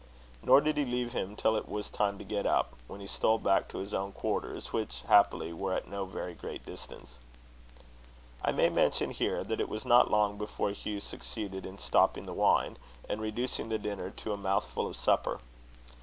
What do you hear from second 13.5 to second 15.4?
the dinner to a mouthful of supper.